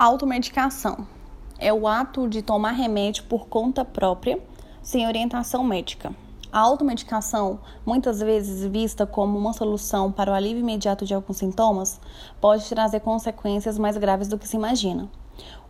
Automedicação 0.00 1.06
é 1.58 1.70
o 1.70 1.86
ato 1.86 2.26
de 2.26 2.40
tomar 2.40 2.70
remédio 2.70 3.22
por 3.24 3.48
conta 3.48 3.84
própria, 3.84 4.42
sem 4.80 5.06
orientação 5.06 5.62
médica. 5.62 6.16
A 6.50 6.58
automedicação, 6.60 7.60
muitas 7.84 8.18
vezes 8.20 8.64
vista 8.64 9.06
como 9.06 9.36
uma 9.36 9.52
solução 9.52 10.10
para 10.10 10.30
o 10.30 10.34
alívio 10.34 10.62
imediato 10.62 11.04
de 11.04 11.12
alguns 11.12 11.36
sintomas, 11.36 12.00
pode 12.40 12.66
trazer 12.66 13.00
consequências 13.00 13.76
mais 13.76 13.98
graves 13.98 14.26
do 14.26 14.38
que 14.38 14.48
se 14.48 14.56
imagina. 14.56 15.06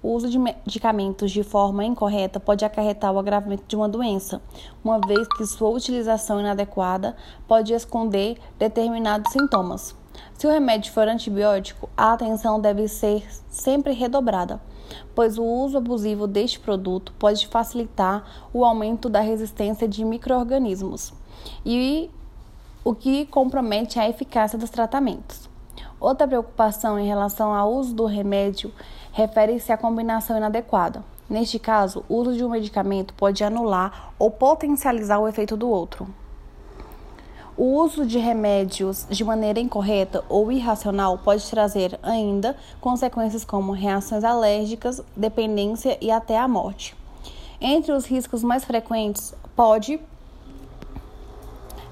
O 0.01 0.13
uso 0.13 0.31
de 0.31 0.39
medicamentos 0.39 1.33
de 1.33 1.43
forma 1.43 1.85
incorreta 1.85 2.39
pode 2.39 2.65
acarretar 2.65 3.13
o 3.13 3.19
agravamento 3.19 3.65
de 3.67 3.75
uma 3.75 3.89
doença, 3.89 4.41
uma 4.85 5.01
vez 5.01 5.27
que 5.27 5.45
sua 5.45 5.71
utilização 5.71 6.39
inadequada 6.39 7.17
pode 7.49 7.73
esconder 7.73 8.39
determinados 8.57 9.33
sintomas. 9.33 9.99
Se 10.35 10.47
o 10.47 10.51
remédio 10.51 10.93
for 10.93 11.07
antibiótico, 11.07 11.89
a 11.97 12.13
atenção 12.13 12.61
deve 12.61 12.89
ser 12.89 13.27
sempre 13.49 13.93
redobrada, 13.93 14.61
pois 15.15 15.37
o 15.37 15.45
uso 15.45 15.77
abusivo 15.77 16.27
deste 16.27 16.59
produto 16.59 17.13
pode 17.19 17.47
facilitar 17.47 18.49
o 18.53 18.65
aumento 18.65 19.09
da 19.09 19.21
resistência 19.21 19.87
de 19.87 20.05
microorganismos 20.05 21.13
e 21.65 22.11
o 22.83 22.95
que 22.95 23.27
compromete 23.27 23.99
a 23.99 24.09
eficácia 24.09 24.59
dos 24.59 24.71
tratamentos. 24.71 25.49
Outra 26.01 26.27
preocupação 26.27 26.99
em 26.99 27.07
relação 27.07 27.53
ao 27.53 27.73
uso 27.75 27.95
do 27.95 28.07
remédio 28.07 28.73
refere-se 29.13 29.71
à 29.71 29.77
combinação 29.77 30.37
inadequada. 30.37 31.05
Neste 31.29 31.59
caso, 31.59 32.05
o 32.09 32.17
uso 32.17 32.35
de 32.35 32.45
um 32.45 32.49
medicamento 32.49 33.13
pode 33.15 33.45
anular 33.45 34.13
ou 34.19 34.31
potencializar 34.31 35.19
o 35.19 35.29
efeito 35.29 35.57
do 35.57 35.69
outro. 35.69 36.09
O 37.63 37.75
uso 37.75 38.07
de 38.07 38.19
remédios 38.19 39.07
de 39.11 39.23
maneira 39.23 39.61
incorreta 39.61 40.25
ou 40.31 40.51
irracional 40.51 41.19
pode 41.19 41.47
trazer 41.51 42.01
ainda 42.03 42.57
consequências 42.81 43.45
como 43.45 43.73
reações 43.73 44.25
alérgicas, 44.25 45.03
dependência 45.15 45.99
e 46.01 46.11
até 46.11 46.39
a 46.39 46.49
morte. 46.49 46.97
Entre 47.61 47.93
os 47.93 48.07
riscos 48.07 48.43
mais 48.43 48.65
frequentes, 48.65 49.35
pode 49.55 50.01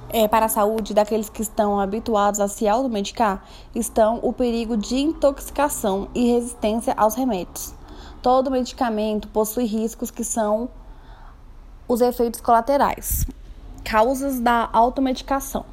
é, 0.08 0.26
para 0.26 0.46
a 0.46 0.48
saúde 0.48 0.94
daqueles 0.94 1.28
que 1.28 1.42
estão 1.42 1.78
habituados 1.78 2.40
a 2.40 2.48
se 2.48 2.66
automedicar 2.66 3.44
estão 3.74 4.20
o 4.22 4.32
perigo 4.32 4.74
de 4.74 4.96
intoxicação 4.96 6.08
e 6.14 6.32
resistência 6.32 6.94
aos 6.96 7.14
remédios. 7.14 7.74
Todo 8.22 8.50
medicamento 8.50 9.28
possui 9.28 9.66
riscos 9.66 10.10
que 10.10 10.24
são 10.24 10.70
os 11.86 12.00
efeitos 12.00 12.40
colaterais. 12.40 13.26
Causas 13.84 14.38
da 14.38 14.68
automedicação. 14.72 15.64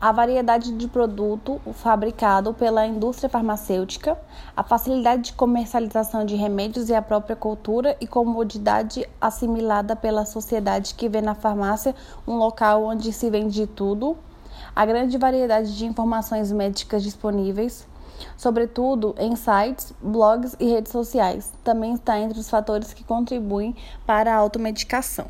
A 0.00 0.10
variedade 0.10 0.72
de 0.72 0.88
produto 0.88 1.60
fabricado 1.74 2.54
pela 2.54 2.86
indústria 2.86 3.28
farmacêutica, 3.28 4.18
a 4.56 4.62
facilidade 4.62 5.22
de 5.22 5.32
comercialização 5.34 6.24
de 6.24 6.34
remédios 6.34 6.88
e 6.88 6.94
a 6.94 7.02
própria 7.02 7.36
cultura 7.36 7.96
e 8.00 8.06
comodidade 8.06 9.06
assimilada 9.20 9.94
pela 9.94 10.24
sociedade 10.24 10.94
que 10.94 11.08
vê 11.08 11.20
na 11.20 11.34
farmácia 11.34 11.94
um 12.26 12.36
local 12.36 12.84
onde 12.84 13.12
se 13.12 13.28
vende 13.28 13.66
tudo, 13.66 14.16
a 14.74 14.86
grande 14.86 15.18
variedade 15.18 15.76
de 15.76 15.84
informações 15.84 16.50
médicas 16.50 17.02
disponíveis, 17.02 17.86
sobretudo 18.36 19.14
em 19.18 19.36
sites, 19.36 19.92
blogs 20.00 20.56
e 20.58 20.70
redes 20.70 20.90
sociais, 20.90 21.52
também 21.62 21.94
está 21.94 22.18
entre 22.18 22.40
os 22.40 22.48
fatores 22.48 22.94
que 22.94 23.04
contribuem 23.04 23.76
para 24.06 24.34
a 24.34 24.36
automedicação. 24.36 25.26